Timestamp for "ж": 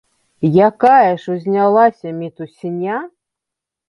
1.23-1.35